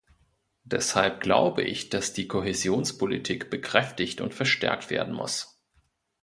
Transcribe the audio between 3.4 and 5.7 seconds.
bekräftigt und verstärkt werden muss.